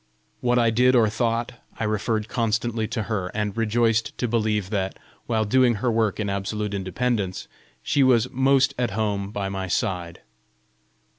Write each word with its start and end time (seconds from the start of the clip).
What 0.39 0.57
I 0.57 0.71
did 0.71 0.95
or 0.95 1.09
thought, 1.11 1.51
I 1.79 1.83
referred 1.83 2.27
constantly 2.27 2.87
to 2.87 3.03
her, 3.03 3.27
and 3.35 3.55
rejoiced 3.55 4.17
to 4.17 4.27
believe 4.27 4.71
that, 4.71 4.97
while 5.27 5.45
doing 5.45 5.75
her 5.75 5.91
work 5.91 6.19
in 6.19 6.27
absolute 6.27 6.73
independence, 6.73 7.47
she 7.83 8.01
was 8.01 8.27
most 8.31 8.73
at 8.79 8.89
home 8.97 9.29
by 9.29 9.47
my 9.47 9.67
side. 9.67 10.21